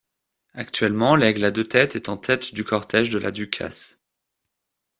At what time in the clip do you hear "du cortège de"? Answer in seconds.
2.55-3.19